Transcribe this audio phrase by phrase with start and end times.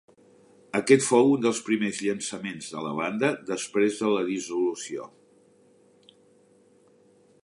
[0.77, 5.09] Aquest fou un dels primers llançaments de la banda després de la dissolució.